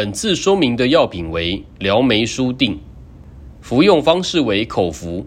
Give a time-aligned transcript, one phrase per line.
[0.00, 2.80] 本次说明的药品为辽梅舒定，
[3.60, 5.26] 服用方式为口服，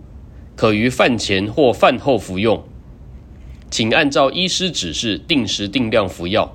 [0.56, 2.64] 可于饭前或饭后服用，
[3.70, 6.52] 请按照医师指示定时定量服药，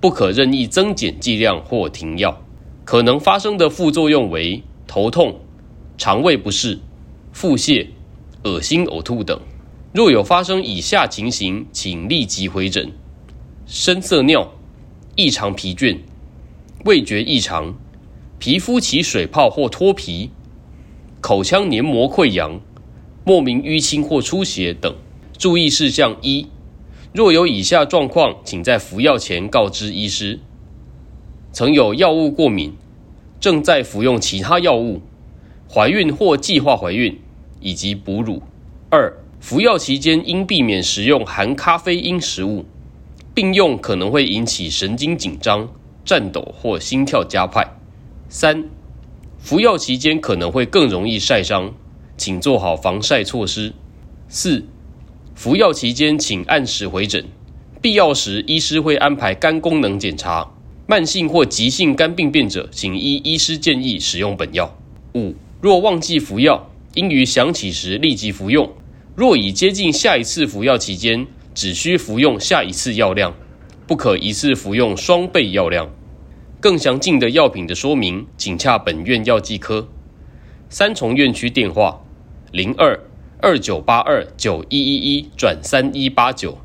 [0.00, 2.42] 不可任意增减剂量或停药。
[2.84, 5.38] 可能发生的副作用为头痛、
[5.96, 6.80] 肠胃不适、
[7.30, 7.86] 腹泻、
[8.42, 9.40] 恶心呕吐等。
[9.92, 12.90] 若有发生以下情形，请立即回诊：
[13.66, 14.50] 深色尿、
[15.14, 15.96] 异常疲倦。
[16.84, 17.78] 味觉异常、
[18.40, 20.30] 皮肤起水泡或脱皮、
[21.20, 22.60] 口腔黏膜溃疡、
[23.24, 24.92] 莫名淤青或出血等。
[25.38, 26.48] 注意事项一：
[27.12, 30.40] 若有以下状况，请在服药前告知医师。
[31.52, 32.74] 曾有药物过敏、
[33.38, 35.02] 正在服用其他药物、
[35.72, 37.20] 怀孕或计划怀孕
[37.60, 38.42] 以及哺乳。
[38.90, 42.64] 二、服药期间应避免食用含咖啡因食物，
[43.32, 45.68] 并用可能会引起神经紧张。
[46.04, 47.66] 颤抖或心跳加快。
[48.28, 48.64] 三、
[49.38, 51.74] 服药期间可能会更容易晒伤，
[52.16, 53.72] 请做好防晒措施。
[54.28, 54.64] 四、
[55.34, 57.24] 服药期间请按时回诊，
[57.80, 60.50] 必要时医师会安排肝功能检查。
[60.86, 64.76] 慢性或急性肝病变者，请依医师建议使用本药。
[65.14, 68.70] 五、若忘记服药，应于想起时立即服用。
[69.14, 73.34] 若已接近下一次服药期间，只需服用下一次药量。
[73.92, 75.90] 不可一次服用双倍药量。
[76.62, 79.86] 更详尽的药品的说明，请洽本院药剂科。
[80.70, 82.02] 三重院区电话：
[82.52, 82.98] 零二
[83.42, 86.56] 二九八二九一一一转三一八九。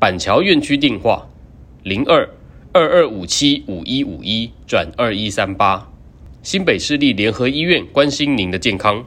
[0.00, 1.28] 板桥院区电话：
[1.84, 2.28] 零二
[2.72, 5.92] 二二五七五一五一转二一三八。
[6.42, 9.04] 新北市立联合医院关心您的健康。